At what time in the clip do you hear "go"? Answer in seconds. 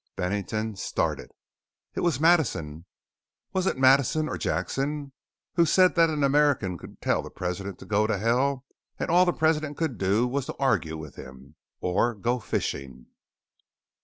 7.85-8.07, 12.15-12.39